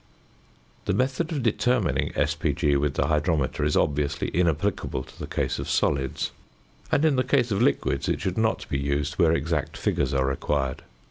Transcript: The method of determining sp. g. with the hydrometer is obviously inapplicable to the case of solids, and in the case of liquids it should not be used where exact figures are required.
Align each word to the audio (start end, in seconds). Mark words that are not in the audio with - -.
The 0.85 0.95
method 0.95 1.31
of 1.31 1.43
determining 1.43 2.11
sp. 2.17 2.41
g. 2.57 2.75
with 2.75 2.95
the 2.95 3.05
hydrometer 3.05 3.63
is 3.63 3.77
obviously 3.77 4.29
inapplicable 4.35 5.03
to 5.03 5.19
the 5.19 5.27
case 5.27 5.59
of 5.59 5.69
solids, 5.69 6.31
and 6.91 7.05
in 7.05 7.17
the 7.17 7.23
case 7.23 7.51
of 7.51 7.61
liquids 7.61 8.09
it 8.09 8.19
should 8.19 8.35
not 8.35 8.67
be 8.67 8.79
used 8.79 9.19
where 9.19 9.31
exact 9.33 9.77
figures 9.77 10.11
are 10.15 10.25
required. 10.25 10.81